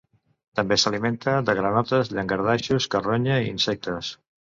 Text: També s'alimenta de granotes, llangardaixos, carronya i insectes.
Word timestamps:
També 0.59 0.77
s'alimenta 0.83 1.35
de 1.49 1.53
granotes, 1.59 2.09
llangardaixos, 2.15 2.87
carronya 2.95 3.37
i 3.43 3.47
insectes. 3.53 4.11